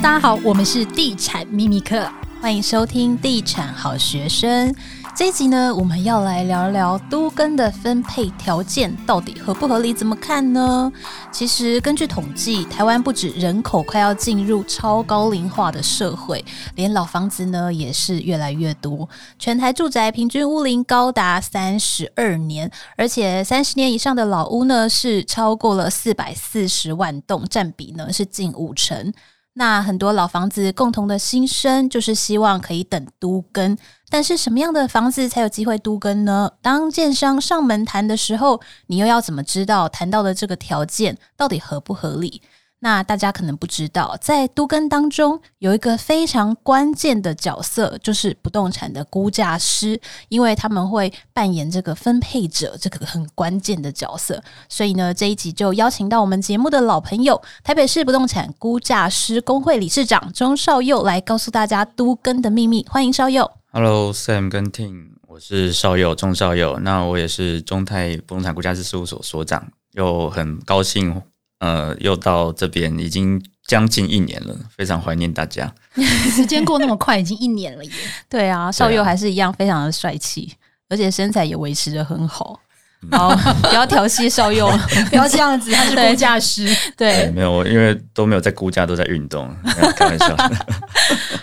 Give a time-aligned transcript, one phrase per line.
[0.00, 2.10] 大家好，我们是地产秘密课，
[2.42, 4.74] 欢迎收听地产好学生。
[5.14, 9.94] 这一集呢，我们要来聊聊都更的分配条件到底合不合理？
[9.94, 10.92] 怎么看呢？
[11.30, 19.08] 其实根据统计，台湾不止人口快要进入超高龄化的社会，连老房子呢也是越来越多。
[19.38, 29.12] 全台住宅平均屋龄高达三十二年，而且三十年以上的老屋呢是超过了四百四十万栋，占比呢是近五成。
[29.54, 33.78] 那很多老房子共同的心声就是希望可以等都更，
[34.10, 36.50] 但是什么样的房子才有机会都更呢？
[36.60, 42.42] 当建商上门谈的时候，你又要怎么知道谈到的这个条件到底合不合理？
[42.80, 54.42] 那大家可能不知道，在都更当中有一个非常关键的角色，就是不动产的估价师，因为他们会扮演这个分配者这个很关键的角色。
[54.68, 62.84] 所以呢，这一集就邀请到我们节目的老朋友，台北市不动产估价师公会理事长钟少佑来告诉大家都更的秘密。
[62.90, 63.50] 欢迎少佑。
[63.72, 71.22] Hello Sam 跟 Tim，我是少佑钟少佑，那我也是中泰不动产估价师事务所所长，又很高兴。
[71.58, 75.72] 呃，又到这边已经将近一年了，非常怀念大家。
[76.34, 77.90] 时间过那么快，已经一年了耶。
[78.28, 80.52] 对啊，少佑还是一样非常的帅气，
[80.88, 82.60] 而且身材也维持的很好。
[83.10, 83.34] 好，
[83.68, 84.68] 不要调戏少佑，
[85.10, 86.66] 不要这样子，他是估价师。
[86.96, 89.48] 对，对，没有，因为都没有在估价，都在运动，
[89.96, 90.36] 开玩笑。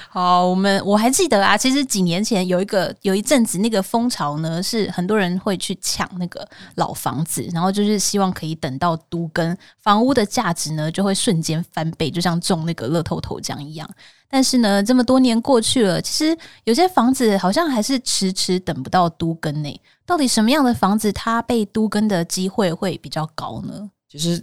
[0.10, 6.46] 好，我们我还记得啊，其实几年前有一个有一阵子那个风潮呢，是很多人会去抢那个
[6.76, 13.90] 老房子，然后就是希望可以等到都更，房屋的价值呢就会瞬间翻倍，就像中那个乐透头奖一样。
[14.32, 19.82] 但是呢，这么多年过去了，其实有些房子好像还是迟迟等不到都更呢。
[20.06, 23.92] 到底什么样的房子它被都更的机会会比较高呢？
[24.10, 24.42] 其实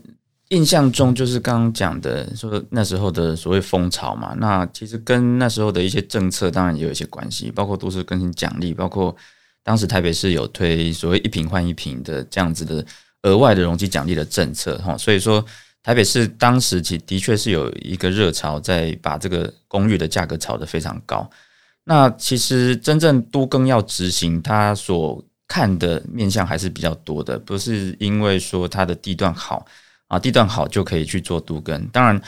[0.50, 4.34] 印象中就是刚刚讲的，说那时候的所谓风潮嘛。
[4.39, 9.16] 那其实跟那时候的一些政策当然也有一些关系，包括都市更新奖励，包括
[9.65, 12.84] 当时台北市有推所谓一坪换一坪的这样子的
[13.22, 14.99] 额外的容积奖励的政策哈。
[14.99, 15.43] 所以说。
[15.83, 21.28] 台北市当时其的确是有一个热潮，在把这个公寓的价格炒得非常高。
[21.84, 29.65] 那其实真正都更要执行，它所看的面向还是比较多的，不是因为说它的地段好
[30.09, 31.87] 啊，地段好就可以去做都更。
[31.88, 32.21] 当然，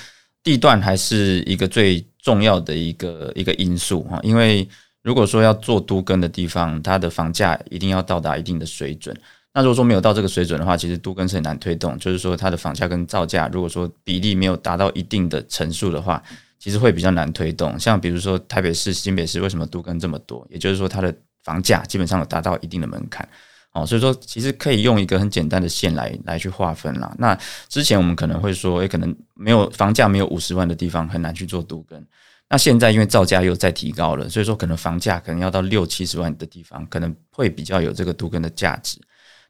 [0.43, 4.19] 地段还是一个最重要的一个一个因素哈。
[4.23, 4.67] 因为
[5.03, 9.15] 如果说要做都更的地方，它的房价一定要到达一定的水准。
[9.53, 11.99] 那如果说没有到这个水准的话，其实都更是很难推动。
[11.99, 16.23] 就是说，它的房价跟造价，如果说比例没有达到一定的层数的话，
[16.59, 17.79] 其实会比较难推动。
[17.79, 20.47] 像比如说台北市、新北市为什么都更这么多？
[20.51, 21.13] 也就是说，它的
[21.43, 23.29] 房价基本上有达到一定的门槛。
[23.73, 27.15] 哦，所以说其实可以用一个很简单的线来来去划分啦。
[27.19, 32.05] 那之前我们可能会说，诶，可能没有房价没有五十万的地方很难去做都更。
[32.49, 38.99] 那现在因为造价又再提高了，所以说可能房价可能要到六七十万的地方，可能会比较有这个都更的价值。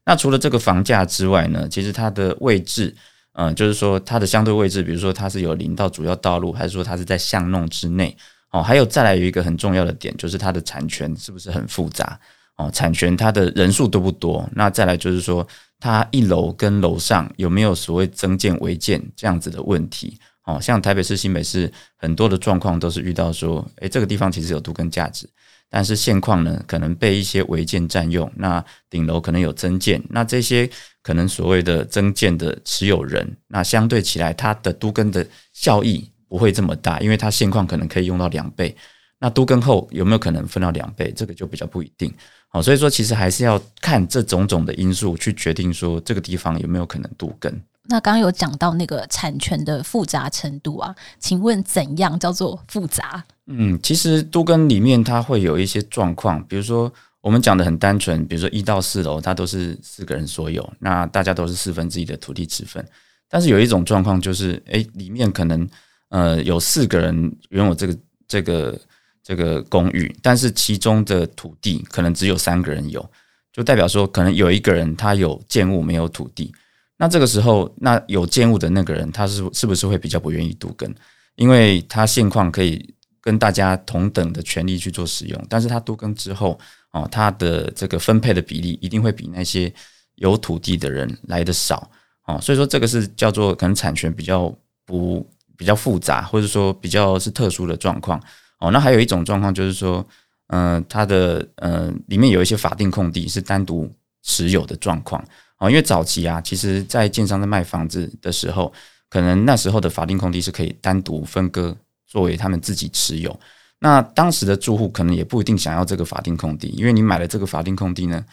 [0.05, 2.94] 那除了这个房价之外呢，其实它的位置，
[3.33, 8.16] 嗯，就是说它的相对位置，比如说它是有临到主要道路，还是说它是在巷弄之内，
[8.50, 12.19] 哦，还有再来有一个很重要的点，就是它的产权是不是很复杂，
[12.56, 14.49] 哦，产权它的人数多不多？
[14.55, 15.47] 那再来就是说，
[15.78, 20.19] 它一楼跟楼上有没有所谓增建违建这样子的问题？
[20.47, 25.28] 哦，像台北市、新北市很多的状况都是遇到说，诶，这个地方其实有独根价值。
[25.70, 30.69] 但是现况呢，可能被一些违建占用，那顶楼可能有增建，那这些
[31.00, 38.76] 可能所谓的增建的持有人，那相对起来，它的都更的效益不会这么大，因为它现况可能可以用到两倍，
[39.20, 42.12] 那都更后有没有可能分到两倍，这个就比较不一定。
[42.48, 47.53] 好，所以说其实还是要看这种种的因素去决定说这个地方有没有可能都更。
[47.91, 53.23] 那刚刚有讲到那个产权的复杂程度啊，请问怎样叫做复杂？
[53.47, 56.91] 嗯，其实都跟里面它会有一些状况，比如说
[57.21, 62.83] 我们讲的很单纯，比如说一到四楼它都是四个人所有，那大家都是四分之一的土地持分。
[63.28, 65.69] 但是有一种状况就是，诶，里面可能
[66.10, 67.97] 呃有四个人拥有这个
[68.28, 68.81] 这个
[69.22, 73.04] 这个公寓，但是其中的土地可能只有三个人有，
[73.53, 76.53] 就代表说可能有一个人他有建物没有土地。
[77.00, 80.94] 那这个时候，那有建物的那个人，他是是不是会比较不愿意都更？
[81.36, 86.60] 因为他现况可以跟大家同等的权利去做使用，但是他都更之后，
[86.92, 89.72] 哦，他的这个分配的比例一定会比那些
[90.16, 91.91] 有土地的人来得少，
[92.26, 94.54] 哦，所以说这个是叫做可能产权比较
[94.84, 95.26] 不
[95.56, 98.22] 比较复杂，或者说比较是特殊的状况，
[98.58, 100.06] 哦，那还有一种状况就是说，
[100.48, 103.91] 嗯、呃，它的嗯、呃、里面有一些法定空地是单独
[104.22, 105.24] 持有的状况。
[105.60, 108.72] 哦，因为早期啊，其实，在建商在卖房子的时候，
[109.09, 111.77] 可能那时候的法定空地是可以单独分割
[112.07, 113.39] 作为他们自己持有。
[113.78, 118.24] 那当时的住户可能也不一定想要这个法定空地，因为你买了这个法定空地呢，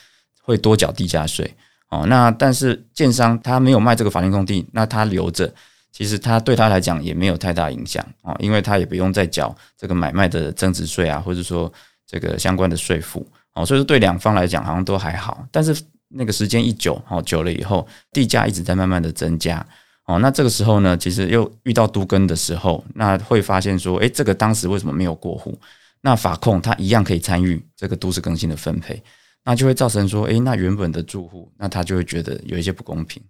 [0.41, 1.53] 会多缴地价税
[1.89, 2.05] 哦。
[2.07, 5.53] 那但是建商他没有卖这个法定空地，那他留着，
[5.91, 11.71] 其实他对他来讲也没有太大影响哦，因为他也不用再缴这个买卖的增值税啊，或者说
[12.05, 13.65] 这个相关的税负哦。
[13.65, 15.75] 所以说对两方来讲好像都还好，但是
[16.09, 19.65] 那个时间一久哦，久了以后，地价一直在慢慢的增加。
[20.05, 25.59] 哦，那这个时候呢，其实又遇到都更的时候，那会发现说，诶，这个当时为什么没有过户？
[26.01, 29.03] 那法控他一样可以参与这个都市更新的分配，
[29.43, 33.21] 那就会造成说，诶，那原本的住户，那他就会觉得有一些不公平，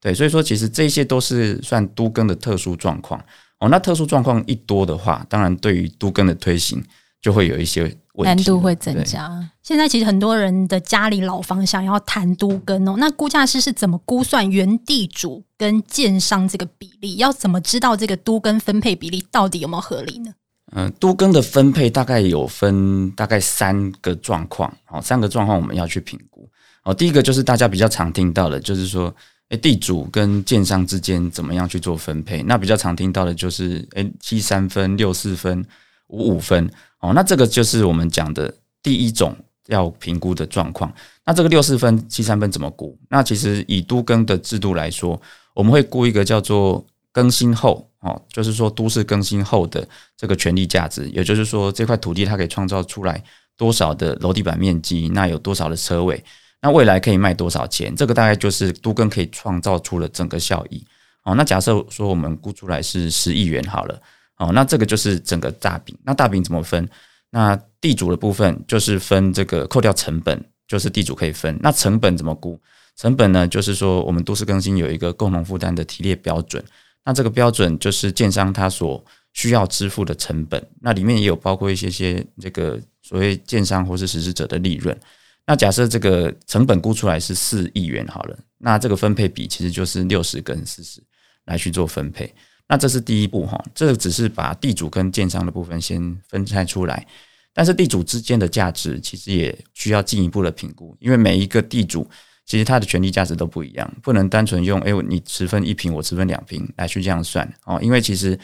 [0.00, 3.22] 对，所以说其实这些都是算都更的特殊状况。
[3.58, 6.82] 哦，那特殊状况一多的话，当然对于都更的推行
[7.20, 7.94] 就会有一些。
[8.14, 9.50] 难度会增加。
[9.62, 17.16] 现在其实很多人的家里老房想要谈都更哦，那估价师是怎么估算原地主跟建商这个比例？
[17.16, 20.34] 要怎么知道这个都跟分配比例到底有没有合理呢？
[20.74, 26.48] 嗯，都更的分配大概有分大概三个状况，好，三个状况我们要去评估。
[26.84, 29.14] 哦，第一个就是大家比较常听到的，就是说，
[29.50, 32.42] 诶，地主跟建商之间怎么样去做分配？
[32.42, 35.64] 那比较常听到的就是，诶，七三分、六四分、
[36.12, 36.70] 五五分。
[37.00, 39.34] 哦，那这个就是我们讲的第一种
[39.66, 40.92] 要评估的状况。
[41.26, 42.96] 那这个六四分、七三分怎么估？
[43.08, 45.20] 那其实以都更的制度来说，
[45.52, 49.86] 我们会估一个叫做更新后，哦，就是说都市更新后的
[50.16, 53.22] 这个权利价值，也就是说这块土地它可以创造出来
[53.56, 56.22] 多少的楼地板面积，那有多少的车位，
[56.60, 57.94] 那未来可以卖多少钱？
[57.96, 60.84] 这个大概就是都更可以创造出了整个效益。
[61.24, 64.00] 哦，那假设说我们估出来是十亿元好了。
[64.42, 65.96] 哦，那这个就是整个大饼。
[66.02, 66.88] 那大饼怎么分？
[67.30, 71.56] 那地主的部分就是分这个扣掉成本，就是地主可以分。
[71.62, 72.60] 那成本怎么估？
[72.96, 76.62] 成本呢，就是说我们都市更新有一个共同负担的提列标准。
[77.04, 79.02] 那这个标准就是建商他所
[79.32, 80.62] 需要支付的成本。
[80.80, 84.98] 那里面也有包括一些些这个所谓建商或是实施者的利润。
[85.46, 91.02] 那假设这个成本估出来是四亿元好了，那这个分配比其实就是六十跟四十
[91.46, 92.32] 来去做分配。
[92.68, 97.06] 那这是第一步哈，这只是把地主跟建商的部分先分拆出来，
[97.52, 102.08] 但是地主之间的价值其实也需要进一步的评估，因为每一个地主
[102.46, 108.38] 其实他的权利价值都不一样，不能单纯用哎，你持分一平，我持分两平来去这样算哦，因为其实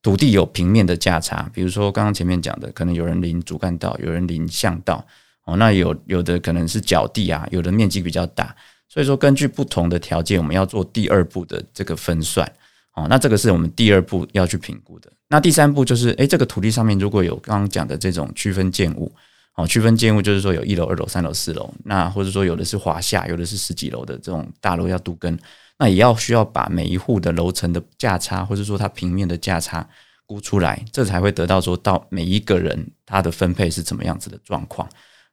[0.00, 5.04] 土地有平面的价差，比如说刚刚前面讲的，可能有人临主干道，有人临巷道
[5.44, 8.54] 哦，那有有的可能是角地啊，有的面积比较大，
[8.88, 12.48] 所以说根据不同的条件，我们要做第二步的这个分算。
[12.94, 15.10] 哦，那这个是我们第二步要去评估的。
[15.28, 19.10] 那第三步就是，诶，这个土地上面如果有刚刚讲的这种区分建物，
[19.56, 25.38] 哦，区分建物就是说有一楼、二楼、三楼、四楼，那或者说有的是华夏，有的是十几楼的这种大楼要都更，
[25.78, 29.88] 那也要需要把每一户的楼层的价差，或者说它平面的价差
[30.26, 34.86] 估出来，这才会得到说到每一个人他的分配是怎么样子的状况。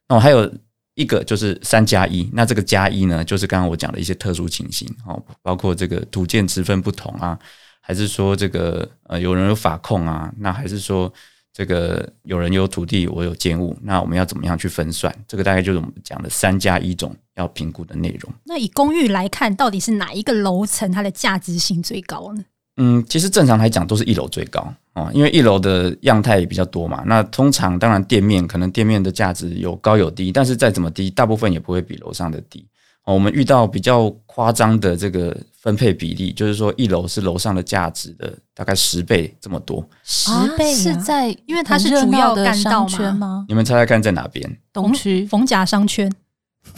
[0.08, 0.50] 那我还有。
[1.00, 7.38] 一个就是三加一，那这个加一呢，就是刚刚我讲的一些特殊情形哦，包括这个土建持分不同啊，
[7.80, 11.10] 还是说这个呃有人有法控啊，那还是说
[11.54, 15.14] 这个有人有土地，我有建物，那我们要怎么样去分算？
[15.26, 18.32] 这个大概就是我们讲的三加一种要评估的内容。
[18.44, 22.44] 那以公寓来看，到底是哪一个楼层它的价值性最高呢？
[22.82, 27.02] 嗯，其实正常来讲都是一楼最高哦，因为一楼的样态也比较多嘛。
[27.06, 32.66] 那通常当然店面可能店面的价值有高有低，但是再怎么低，大部分也不会比楼上的低。
[33.04, 39.86] 哦，我们遇到比较夸张的这个分配比例，就是说一楼是楼上的价值的大概十倍这么多。
[40.02, 43.44] 十倍、啊、是在，因为它是主要的商圈吗？
[43.46, 44.58] 你们猜猜看在哪边？
[44.72, 46.10] 东区逢甲商圈。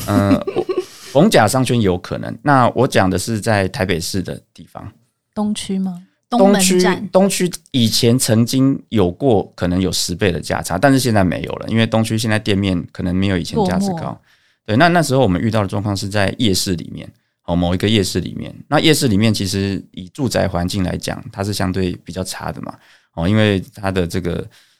[0.08, 0.36] 嗯，
[1.12, 2.36] 逢甲商圈有可能。
[2.42, 4.90] 那我讲的是在台北市的地方。
[5.34, 6.02] 东区吗？
[6.30, 14.18] 东区东区以前曾经有过可能有十倍的价差，但是现在没有了，因为东区现在店面可能没有以前价值高。
[14.64, 17.06] 对，那那时候我们遇到的状况是在夜市里面，
[17.44, 18.50] 哦，某一个夜市里面。
[18.68, 22.74] 那夜市里面其实以住宅环境来讲，它是相对比较差的嘛，
[23.14, 24.36] 哦，因为它的这个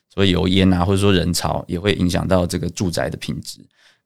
[0.09, 3.59] 所谓油烟啊，或者说人潮也会影响到这个住宅的品质。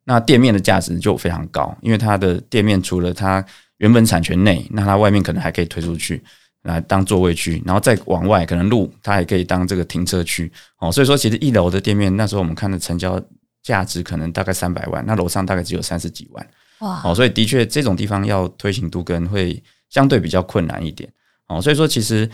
[0.02, 3.44] 那店面的价值就非常高，因为它的店面除了它。
[3.78, 6.22] 原本产权内，那它外面可能还可以推出去
[6.62, 10.90] 来当座位区，然后再往外可能路它还可以当这个停车区哦。
[10.90, 13.20] 所以说，其实一楼的店面那时候我们看的成交
[13.62, 16.46] 价值可能大概三百万，那楼上大概只有三十几万
[16.80, 17.02] 哇。
[17.04, 21.12] 哦，所以的确这种地方要推行都跟会相对比较困难一点
[21.48, 21.60] 哦。
[21.60, 22.28] 所以说，其实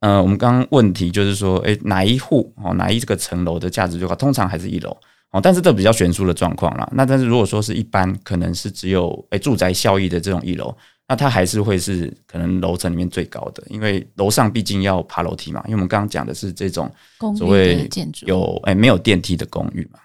[0.00, 4.14] 呃，我们刚刚问题就是说，诶，哪一户哦，哪一个层楼的价值最高？
[4.14, 4.96] 通常还是一楼。
[5.30, 6.88] 哦，但是这比较悬殊的状况啦。
[6.92, 10.74] 那但是如果说是一般，可能是只有诶住宅效益的这种一楼，
[11.06, 15.62] 那它还是会是可能楼层里面最高的，因为楼上毕竟要爬楼梯嘛。
[15.66, 16.90] 因为我们刚刚讲的是这种
[17.36, 19.98] 所谓建筑有哎、欸、没有电梯的公寓嘛。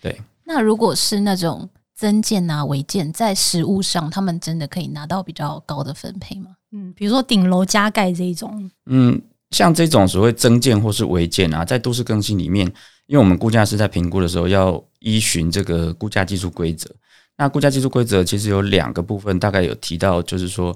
[0.00, 0.20] 对。
[0.44, 6.50] 那如果是那种增建啊、违建，在实物上，他们真的可以拿到比较高的分配吗？
[6.72, 8.70] 嗯，比如说顶楼加盖这一种。
[8.86, 9.18] 嗯，
[9.50, 12.70] 像这种所谓增建或是违建啊，在都市更新里面，
[13.12, 16.90] 因为我们估价师在评估的时候要依循这个估价技术规则。
[17.36, 20.74] 那估价技术规则其实有两个部分，大概有提到，就是说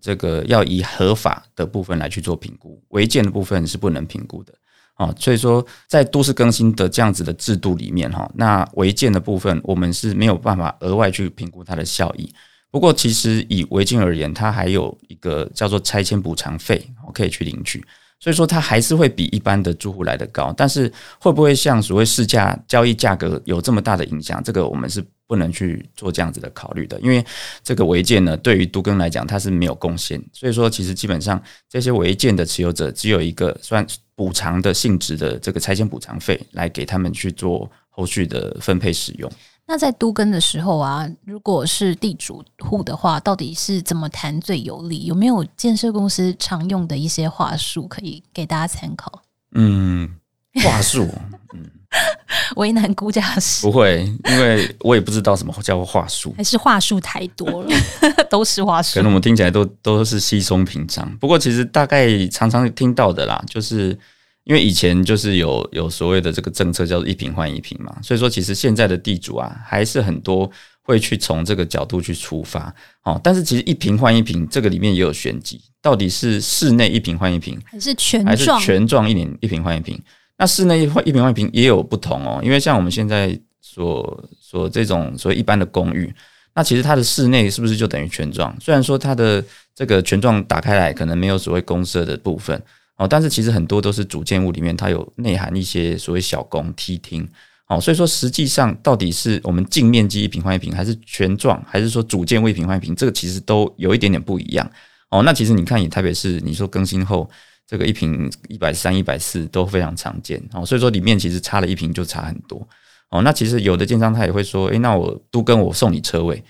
[0.00, 4.54] 这个要以合法的部分来去做评估，违建的部分是不能评估的
[4.94, 5.14] 啊。
[5.18, 12.32] 所以说，在都市更新的这样子的制度里面哈，那违建的部分我们是没有办法额外去评估它的效益。
[12.70, 17.84] 不过，其实以违建而言，它还有一个叫做拆迁补偿费，可以去领取。
[18.24, 24.42] 所以说，它还是会比一般的住户来得高，但是会不会像所谓市价交易价格有这么大的影响？
[24.42, 25.04] 这个我们是。
[25.26, 27.24] 不能去做这样子的考虑的，因为
[27.62, 30.22] 这个违建呢，对于都更来讲，它是没有贡献。
[30.34, 39.32] 所以说，其实基本上这些违建的持有者，只有一个算补偿的性质的这个拆迁补偿费，来给他们去做后续的分配使用。
[39.66, 45.04] 那在都更的时候啊，如果是地主户的话，到底是怎么谈最有利？
[45.04, 49.22] 有没有建设公司常用的一些话术可以给大家参考？
[49.54, 50.16] 嗯，
[50.62, 51.08] 话术，
[51.54, 51.70] 嗯。
[52.56, 57.70] 为难估价师不会，因为我也不知道什么叫话术，还是话术太多了，
[58.28, 58.94] 都是话术。
[58.94, 61.08] 可能我们听起来都都是稀松平常。
[61.18, 63.96] 不过其实大概常常听到的啦，就是
[64.44, 70.50] 因为以前就是有有所谓的这个政策叫做一平换一平嘛，所以说其实现在的地主啊，还是很多
[70.82, 72.74] 会去从这个角度去出发
[73.04, 73.18] 哦。
[73.24, 79.98] 但是其实一平换一平这个里面也有玄机，到底是室内一平换一平，还是全还是全幢一年一平换一平？
[80.36, 86.12] 那室内一一平换一平也有不同哦，因为像我们现在所所这种所谓一般的公寓，
[86.54, 88.54] 那其实它的室内是不是就等于全幢？
[88.60, 89.42] 虽然说它的
[89.74, 92.60] 这个全幢打开来可能没有所谓公设的部分
[92.96, 97.28] 哦，但是其实很多都是主建物里面它有内含一些所谓小工梯厅
[97.68, 104.70] 哦，所以说实际上到底是我们净面积一平换一平，还是全幢，还是说主建位平换一平，这个其实都有一点点不一样
[105.10, 105.22] 哦。
[105.22, 107.28] 那其实你看以台北市，你说更新后。
[107.66, 112.68] 这个一平一百三、一百四都非常常见哦，所以说里面其实差了一平就差很多
[113.08, 113.22] 哦。
[113.22, 116.44] 那其实有的建商他也会说，诶，那我都跟我送你车位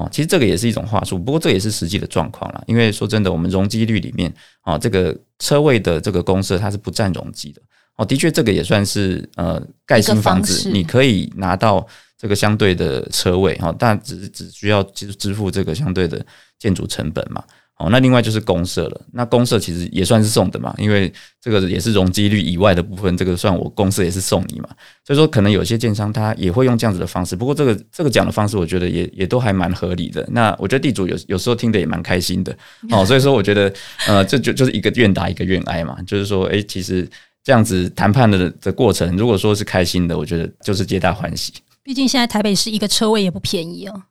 [0.00, 0.08] 哦。
[0.10, 2.62] 其实这个也是一种话术，不过这也是实际的状况啦。
[2.66, 7.60] 因为说真的，我们容积率里面啊，这个车位的这个公设它是不占容积的
[7.96, 8.04] 哦。
[8.04, 16.24] 的确，这个也算是呃盖新房子你可以拿到这个相对的车位哈，但只只需要支支付这个相对的
[16.58, 17.44] 建筑成本嘛。
[17.80, 19.00] 哦，那另外就是公社了。
[19.10, 21.10] 那公社其实也算是送的嘛，因为
[21.40, 24.68] 这个也是容积率以外的部分，这个算我公社也是送你嘛。
[25.06, 27.34] 所以说，可能有些建商他也会用这样子的方式。
[27.34, 30.28] 不过这个这个讲的方式，我觉得也也都还蛮合理的。
[30.30, 32.54] 那我觉得地主有有时候听得也蛮开心的。
[32.92, 33.72] 哦，所以说我觉得
[34.06, 35.96] 呃，这就就是一个愿打一个愿挨嘛。
[36.06, 37.08] 就是说，哎，其实
[37.42, 41.54] 这样子谈判的的过程，如果说是开心的，我觉得就是皆大欢喜。
[41.82, 44.02] 毕竟现在台北市一个车位也不便宜哦。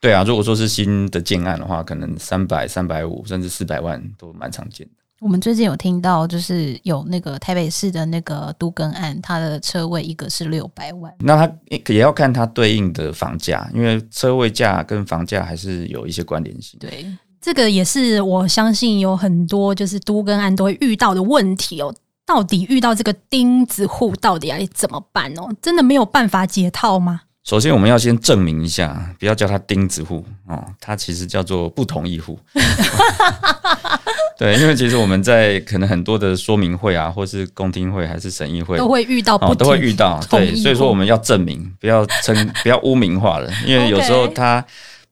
[0.00, 4.92] 对啊，如果说是新的建案的话，可能三百、三百五甚至四百万都蛮常见的。
[5.20, 11.12] 我们最近有听到，就是有那个台北市的那个都更案，它的车位一个是六百万。
[11.18, 11.52] 那它
[11.88, 16.78] 也要看它对应的房价，因为车位价跟房价还是有一些关联性。
[16.78, 17.04] 对，
[17.40, 21.92] 这个也是我相信有很多就是都更案都会遇到的问题哦。
[22.24, 25.48] 到底遇到这个钉子户，到底要怎么办哦？
[25.60, 27.22] 真的没有办法解套吗？
[27.48, 32.38] 首先，我们要先证明一下，不要叫他钉子户哦，他其实叫做不同意户。
[34.36, 40.20] 对，因为其实我们在可能很多的说明会啊，或是公听会，还是审议会，都会遇到，哦，都会遇到。
[40.28, 43.50] 对，所以说我们要证明，不要称， 不要污名化了。
[43.66, 44.62] 因为有时候他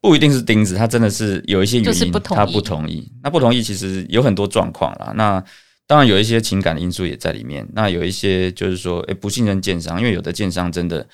[0.02, 3.10] 不一定是钉子，他真的是有一些原因，他不同意。
[3.22, 5.10] 那不同意其实有很多状况啦。
[5.16, 5.42] 那
[5.86, 7.66] 当然有一些情感的因素也在里面。
[7.72, 11.06] 那有一些就是说，诶，不信任建商，因为有的建商真的。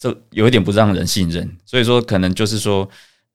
[0.00, 2.88] 这有一点不让人信任，所以说可能就是说，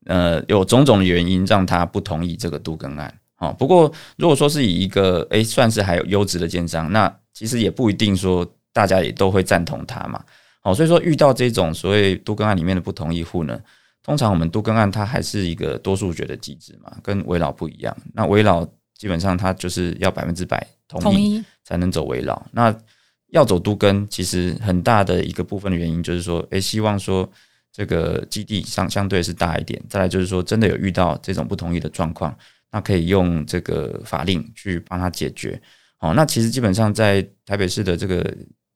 [0.05, 3.13] 呃，有种种原因让他不同意这个都更案。
[3.35, 8.43] 好，不过如果说是以一个诶算是还有优质的建商，那其实也不一定说
[8.73, 10.23] 大家也都会赞同他嘛。
[10.61, 13.59] 好，所以说遇到这种所谓都更案里面的不同意户呢，
[14.01, 17.95] 通常我们都更案它还是一个多数决的机制嘛，跟围老不一样。
[18.13, 18.65] 那围老
[18.97, 22.41] 基本上它就是要百分之百同意才能走围老。
[22.51, 22.75] 那
[23.35, 27.29] 要走都更，其实很大的一个部分的原因就是说，诶，希望说
[27.69, 29.81] 这个基地相相对是大一点。
[29.89, 32.33] 再来就是说，真的有遇到这种不同意的状况，
[32.71, 35.61] 那可以用这个法令去帮他解决。
[35.97, 38.25] 好，那其实基本上在台北市的这个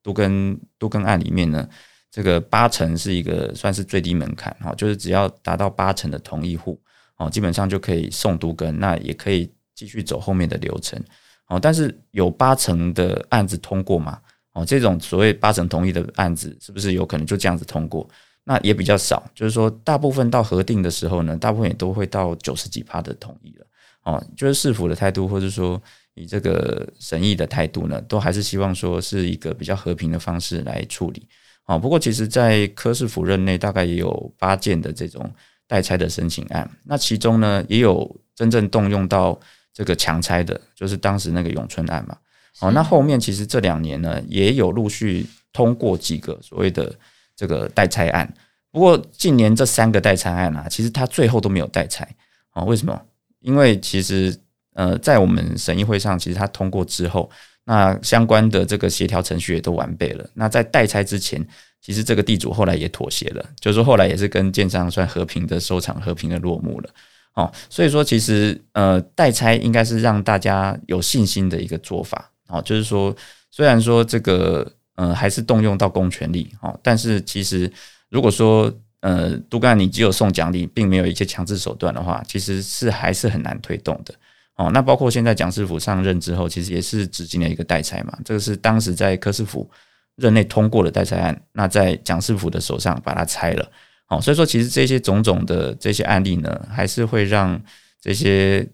[0.04, 1.66] 都更都跟案里面呢，
[2.12, 6.78] 这个八成是一个算是最低门槛，哈，就是只要达到八成的同意户，
[7.16, 11.02] 哦，基本上就可以送都更，那也可以继续走后面的流程。
[11.48, 14.20] 哦，但是有八成的案子通过嘛？
[14.54, 18.08] 哦，这种所谓八成同意的案子，是不是有可能就这样子通过？
[18.44, 23.66] 那也比较少，就是说大部分到核定的时候呢，大部分也都会到九十几趴的同意了。
[24.04, 25.80] 哦，就是市府的态度，或者说
[26.16, 31.28] 以这个审议的态度呢，都还是希望说是一个比较和平的方式来处理。
[31.66, 35.32] 哦，不过其实，在柯市府任内，大概也有八件的这种
[35.68, 39.40] 代拆的申请案，那其中呢，也有真正动用到
[39.72, 42.18] 这个强拆的，就是当时那个永春案嘛。
[42.62, 46.94] 哦，那后面其实这两年呢，也有陆续通过几个所谓的
[47.36, 48.32] 这个代拆案。
[48.72, 52.08] 不过近年这三个代拆案啊，其实它最后都没有代拆。
[52.54, 53.02] 哦，为什么？
[53.40, 54.36] 因为其实
[54.74, 57.30] 呃，在我们审议会上，其实它通过之后。
[57.66, 60.28] 那相关的这个协调程序也都完备了。
[60.34, 61.46] 那在代拆之前，
[61.80, 66.90] 其实这个地主后来也妥协了，就是说后来也是跟建商算和平的收场，和平的落幕了。
[67.36, 72.32] 哦，所以说其实呃，代拆应该是让大家有信心的一个做法。
[72.50, 73.16] 哦，就是说
[73.50, 77.72] 虽然说这个呃还是动用到公权力，哦，但是其实
[78.10, 84.14] 如果说呃杜干你只有送奖励，并没有一些强制手段的话，其实是还是很难推动的。
[84.56, 88.18] 哦，那包括现在蒋市府上任之后，其实也是执行了一个代拆嘛。
[88.26, 89.70] 这个是当时在柯市府
[90.18, 93.72] 任内通过的代拆案，那在蒋市府的手上把它拆了。
[94.10, 97.58] 哦，所以说其实这些种种的这些案例呢，还是会让
[98.02, 98.68] 这些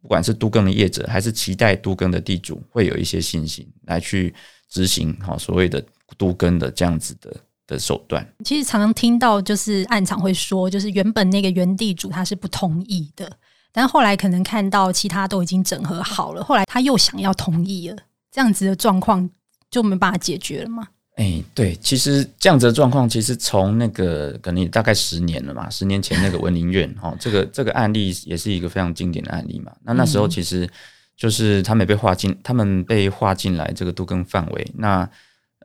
[0.00, 4.34] 不管是都更的业者，还是期待都更的地主，会有一些信心来去
[4.68, 5.84] 执行好所谓的
[6.16, 7.36] 都更的这样子的
[7.66, 8.26] 的手段。
[8.44, 13.30] 其实常常听到就是案场会说，就是原本那个原地主他是不同意的。
[13.70, 17.96] 但后来可能看到其他都已经整合好了，后来他又想要同意了，
[18.30, 19.28] 这样子的状况
[19.70, 20.88] 就没办法解决了吗？
[21.18, 29.72] 哎、欸，对，其实这样子的状况，其实从那个可能大概十年了嘛，十年前那个文林院 哦，这个这个案例也是一个非常经典的案例嘛。
[29.82, 30.68] 那那时候其实
[31.16, 34.64] 就是他们被划进，他们被划进来这个都更范围。
[34.76, 35.10] 那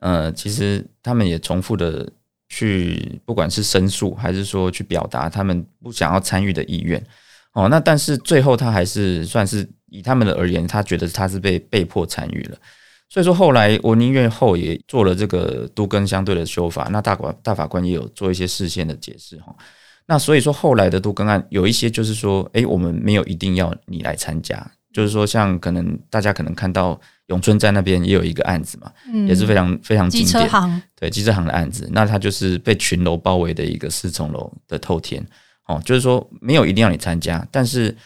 [0.00, 2.10] 呃，其实他们也重复的
[2.48, 7.00] 去，不管是申诉还是说去表达他们不想要参与的意愿。
[7.52, 12.58] 哦，那但是最后他还是算是以他们的而言，他觉得他是被被迫参与了，
[13.08, 19.54] 所以说后来文林苑后也做了这个都更相对的修法，那大法大法官也有做一些事先的解释哈。
[20.06, 35.24] 那所以说后来的都更案有一些就是说，诶，我们没有一定要你来参加，就是说像可能大家可能看到永春站那边也有一个案子嘛，嗯，也是非常非常经典，对机车行的案子，那它就是被群楼包围的一个四重楼的透天。
[35.66, 37.96] 哦，就是说没有一定要你参加，但是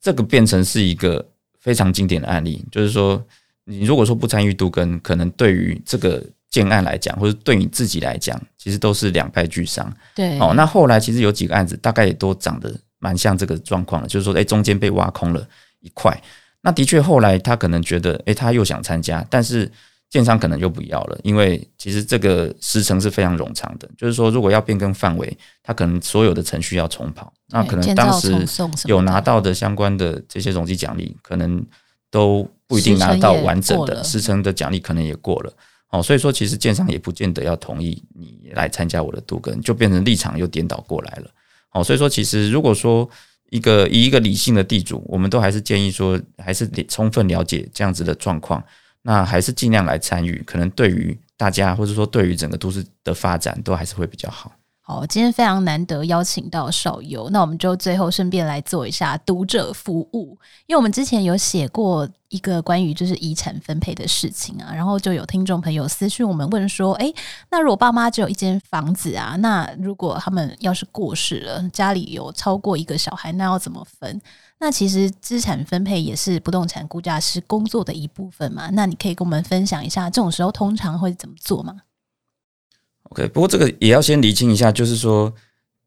[0.00, 1.22] 这个变成是一个
[1.60, 2.64] 非常经典的案例。
[2.72, 3.22] 就是说，
[3.68, 9.92] 你如果说不参与都跟，可能对于这个建案来讲，或者对你自己来讲，其实都是两败俱伤。
[10.14, 15.46] 对，哦，那后来其实有几个案子，大概也都长得蛮像这个状况的，就是说，哎，中间被挖空了
[15.80, 16.18] 一块。
[16.62, 19.70] 那的确，后来他可能觉得，哎，他又想参加，但是。
[20.10, 23.86] 建商可能就不要了，因为其实这个时程是非常冗长的。
[23.94, 28.34] 就是说，如果要变更范围，他可能所有的程序要重跑，那可能当时
[28.86, 31.62] 有拿到的相关的这些容积奖励，可能
[32.10, 35.52] 都不一定拿到完整的时程的奖励，可能也过了。
[35.90, 41.30] 哦，所以说其实建商也不见得要同意你来参加我的都更，就变成立场又颠倒过来了。
[41.72, 43.08] 哦，所以说其实如果说
[43.50, 48.62] 一个以一个理性的地主，我们都还是建议说，还是得充分了解这样子的状况。
[49.00, 54.52] 那还是尽量来参与，可能对于大家或者说对于整个都市的发展都还是会比较好。
[54.88, 60.30] 哦，今天非常难得邀请到少游，那我们就最后顺便来做一下读者服务，
[60.66, 67.14] 因为我们之前有写过一个关于就是遗产分配的事情啊，然后就有听众朋友私讯我们问说，诶，
[67.50, 74.18] 那如果爸妈只有一间房子啊，那如果他们要是过世了，家里有超过一个小孩，那要怎么分？
[74.58, 78.70] 那其实资产分配也是不动产估价师工作的一部分嘛。
[78.72, 81.74] 那你可以跟我们分享一下，这种时候通常会怎么做吗
[83.10, 85.32] ？OK，不过这个也要先厘清一下，就是说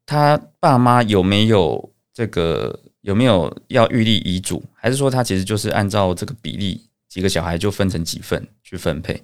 [0.06, 9.22] 他爸妈有没有这个有没有要预立遗嘱，还是说他其实就是按照这个比例，几个小孩就分成几份去分配？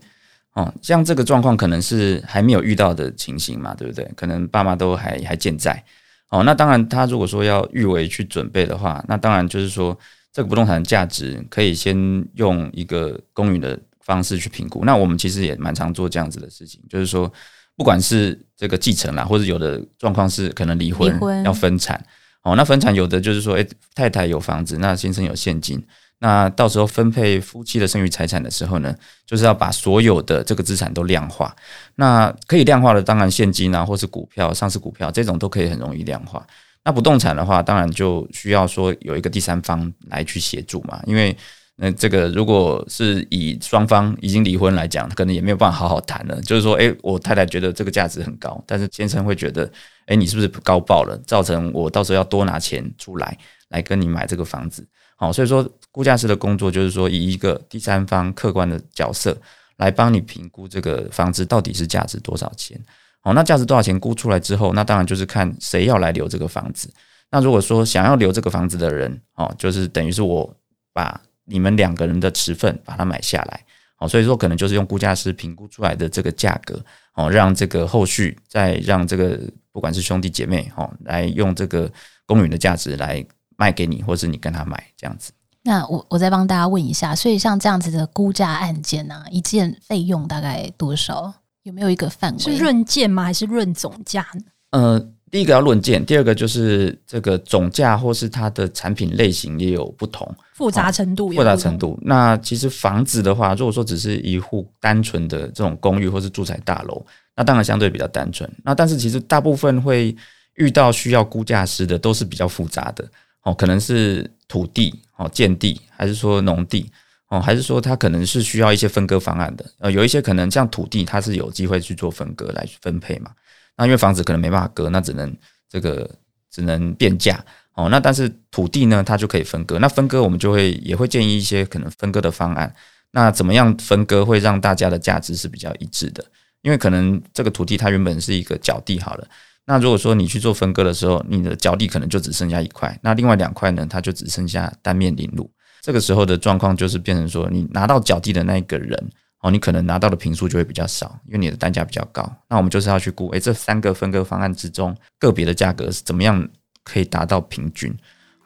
[0.54, 4.10] 哦，像这个状况可能是还没有遇到的情形嘛，对不对？
[4.16, 5.84] 可能爸妈都还还健在。
[6.30, 9.96] 哦，那当然，他如果说要预为去准备的话，那当然就是说，
[10.30, 11.96] 这个不动产的价值可以先
[12.34, 14.84] 用一个公允的方式去评估。
[14.84, 17.32] 那我们其实也蛮常做这样子的事情，就是说，
[17.78, 22.04] 不管是这个继承啦，或者有的状况是可能离婚要分产，
[22.42, 23.64] 哦，那分产有的就是说，诶，
[23.94, 25.80] 太太有房子，那先生有现金。
[26.18, 28.92] 那到时候分配夫妻的剩余财产的时候呢，
[29.24, 31.54] 就是要把所有的这个资产都量化。
[31.94, 36.44] 那可以量化的，当然现金啊，或是股票、上市股票这种都可以很容易量化。
[36.82, 41.36] 那不动产的话，当然就需要说有一个第三方来去协助嘛，因为
[41.80, 46.40] 那这个如果是以双方已经离婚来讲，可能也没有办法好好谈了。
[46.42, 49.70] 就是说，哎，我太太觉得这个价值很高，但是先生会觉得，
[50.06, 53.38] 哎，你是不是高报了，造成我到时候要多拿钱出来
[53.68, 54.84] 来跟你买这个房子？
[55.14, 59.36] 好，所以说估价师的工作就是说，以一个第三方客观的角色
[59.76, 62.76] 来帮你评估这个房子到底是价值多少钱。
[63.20, 66.92] 好，那价值多少钱估出来之后，那当然就是看谁要来留这个房子。
[67.30, 70.52] 那如果说想要留这个房子的人，哦，就是等于是我
[70.92, 73.64] 把你们两个人的持份把它买下来，
[73.98, 76.80] 哦，所以说可能就是用估价师评估出来的这个价格，
[77.14, 79.40] 哦，让这个后续再让这个
[79.72, 81.90] 不管是兄弟姐妹，哦，来用这个
[82.26, 83.24] 公允的价值来
[83.56, 85.32] 卖给你，或是你跟他买这样子。
[85.62, 91.34] 那我我再帮大家问一下，所以像这样子的估价案件呢，一件费用大概多少？
[91.64, 92.38] 有没有一个范围？
[92.38, 93.24] 是论件吗？
[93.24, 94.40] 还是论总价呢？
[94.70, 101.98] 呃，第一个要论件，第二个就是这个总价或是它的产品类型也有不同，复杂程度有复杂程度。
[102.02, 107.04] 那其实房子的话，如果说只是一户单纯的这种公寓或是住宅大楼，
[107.36, 108.50] 那当然相对比较单纯。
[108.62, 110.14] 那但是其实大部分会
[110.54, 113.04] 遇到需要估价师的，都是比较复杂的
[113.42, 116.90] 哦，可能是土地哦，建地，还是说农地。
[117.30, 123.30] 哦，还是说它可能是需要一些分割方案的，呃，有一些可能像土地，它是有机会去做分割来分配嘛。
[123.78, 125.34] 那因为房子可能没办法割，那只能
[125.70, 126.10] 这个
[126.50, 127.42] 只能变价。
[127.72, 129.78] 哦，那但是土地呢，它就可以分割。
[129.78, 132.74] 那分割我们就会也会建议一些可能分割的方案。
[133.12, 136.22] 那怎么样分割会让大家的价值是比较一致的？
[136.62, 139.26] 因为可能这个土地它原本是一个角地好了，
[139.64, 145.48] 那如果说你去做分割的时候，你的角地可能就只剩下一块，那另外两块呢，它就只剩下单面临路。
[145.80, 152.28] 这个时候的状况就是变成说，你拿到脚地的那个人哦，你可能拿到的坪数就会比较少，因为你的单价比较高。
[152.48, 156.48] 那我们就是要去估，诶，这三个分割方案之中，个别的价格是怎么样
[156.82, 157.96] 可以达到平均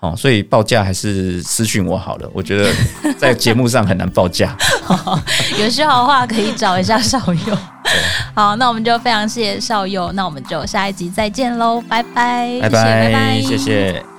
[0.00, 0.14] 哦？
[0.14, 2.70] 所以报价还是私讯我好了，我觉得
[3.18, 4.54] 在节目上很难报价。
[5.58, 7.58] 有需要的话可以找一下少佑。
[8.34, 14.11] 好，那我们就非常谢谢少佑，那我们就下一集再见喽，拜拜，拜拜，谢谢。